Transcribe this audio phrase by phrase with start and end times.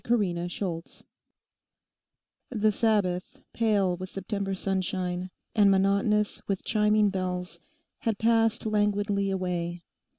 [0.03, 1.03] CHAPTER EIGHT
[2.49, 7.59] The Sabbath, pale with September sunshine, and monotonous with chiming bells,
[7.99, 9.83] had passed languidly away.